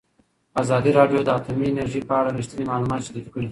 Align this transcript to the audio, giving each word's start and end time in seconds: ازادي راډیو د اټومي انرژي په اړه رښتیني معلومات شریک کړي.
ازادي 0.61 0.91
راډیو 0.99 1.19
د 1.25 1.29
اټومي 1.37 1.65
انرژي 1.69 2.01
په 2.09 2.13
اړه 2.19 2.29
رښتیني 2.39 2.65
معلومات 2.71 3.01
شریک 3.07 3.25
کړي. 3.33 3.49